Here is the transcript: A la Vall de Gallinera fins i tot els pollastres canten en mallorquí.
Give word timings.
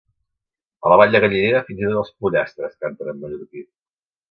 A 0.87 0.91
la 0.91 0.97
Vall 1.01 1.13
de 1.15 1.21
Gallinera 1.25 1.61
fins 1.67 1.85
i 1.85 1.87
tot 1.91 2.01
els 2.03 2.11
pollastres 2.25 2.75
canten 2.87 3.15
en 3.15 3.23
mallorquí. 3.27 3.67